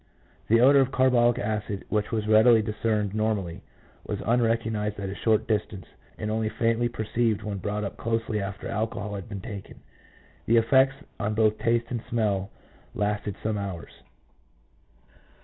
The 0.47 0.61
odour 0.61 0.81
of 0.81 0.91
carbolic 0.91 1.37
acid, 1.37 1.85
which 1.89 2.11
was 2.11 2.27
readily 2.27 2.63
discerned 2.63 3.13
normally, 3.13 3.61
was 4.03 4.17
unrecognized 4.25 4.99
at 4.99 5.09
a 5.11 5.15
short 5.15 5.47
distance, 5.47 5.85
and 6.17 6.31
only 6.31 6.49
faintly 6.49 6.89
perceived 6.89 7.43
when 7.43 7.59
brought 7.59 7.83
up 7.83 7.97
closely 7.97 8.41
after 8.41 8.67
alcohol 8.67 9.13
had 9.13 9.29
been 9.29 9.41
taken. 9.41 9.79
The 10.47 10.57
effects 10.57 10.95
on 11.19 11.35
both 11.35 11.59
taste 11.59 11.85
and 11.91 12.01
smell 12.09 12.49
lasted 12.95 13.35
some 13.43 13.59
hours. 13.59 13.91